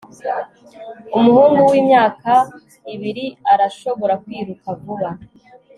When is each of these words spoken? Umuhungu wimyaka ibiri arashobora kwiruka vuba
Umuhungu 1.17 1.61
wimyaka 1.71 2.33
ibiri 2.93 3.25
arashobora 3.53 4.13
kwiruka 4.23 4.67
vuba 4.81 5.09